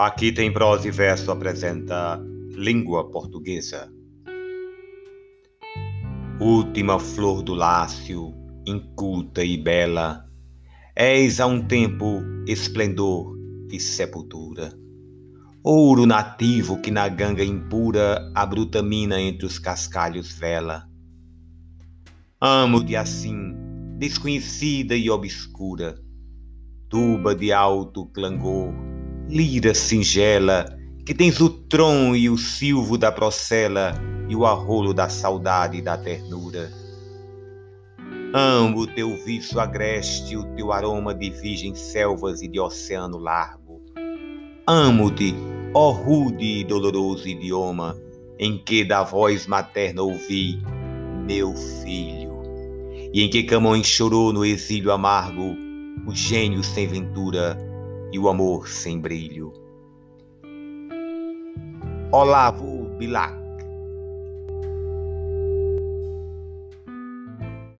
[0.00, 2.24] Aqui tem prosa e verso apresenta
[2.54, 3.92] língua portuguesa.
[6.40, 8.32] Última flor do lácio,
[8.64, 10.24] inculta e bela,
[10.94, 13.36] és a um tempo esplendor
[13.72, 14.72] e sepultura.
[15.64, 20.88] Ouro nativo que na ganga impura a bruta mina entre os cascalhos vela.
[22.40, 23.52] Amo-te assim,
[23.98, 26.00] desconhecida e obscura,
[26.88, 28.72] tuba de alto clangor,
[29.28, 30.64] lira singela,
[31.04, 33.94] que tens o tron e o silvo da procela
[34.26, 36.70] e o arrolo da saudade e da ternura.
[38.32, 43.82] Amo o teu viço agreste, o teu aroma de virgem selvas e de oceano largo.
[44.66, 45.34] Amo-te,
[45.74, 47.96] ó rude e doloroso idioma,
[48.38, 50.58] em que da voz materna ouvi,
[51.26, 52.42] meu filho,
[53.12, 55.54] e em que Camões chorou no exílio amargo,
[56.06, 57.67] o gênio sem ventura
[58.12, 59.52] e o amor sem brilho.
[62.10, 63.37] Olavo Bilac